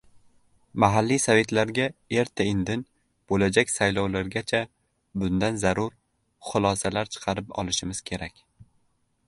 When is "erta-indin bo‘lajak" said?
2.21-3.71